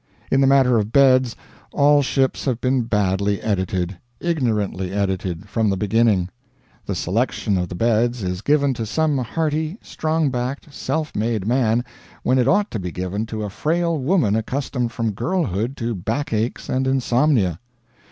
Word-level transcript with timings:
In 0.31 0.41
the 0.41 0.47
matter 0.47 0.79
of 0.79 0.91
beds 0.91 1.35
all 1.71 2.01
ships 2.01 2.45
have 2.45 2.59
been 2.59 2.81
badly 2.85 3.39
edited, 3.39 3.99
ignorantly 4.19 4.91
edited, 4.91 5.47
from 5.47 5.69
the 5.69 5.77
beginning. 5.77 6.29
The 6.87 6.95
selection 6.95 7.55
of 7.55 7.69
the 7.69 7.75
beds 7.75 8.23
is 8.23 8.41
given 8.41 8.73
to 8.73 8.85
some 8.87 9.19
hearty, 9.19 9.77
strong 9.83 10.31
backed, 10.31 10.73
self 10.73 11.15
made 11.15 11.45
man, 11.45 11.85
when 12.23 12.39
it 12.39 12.47
ought 12.47 12.71
to 12.71 12.79
be 12.79 12.91
given 12.91 13.27
to 13.27 13.43
a 13.43 13.51
frail 13.51 13.95
woman 13.99 14.35
accustomed 14.35 14.91
from 14.91 15.11
girlhood 15.11 15.77
to 15.77 15.93
backaches 15.93 16.67
and 16.67 16.87
insomnia. 16.87 17.59